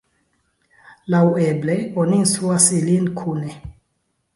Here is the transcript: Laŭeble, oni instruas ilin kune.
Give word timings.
Laŭeble, 1.15 1.77
oni 2.05 2.21
instruas 2.25 2.71
ilin 2.83 3.15
kune. 3.23 3.59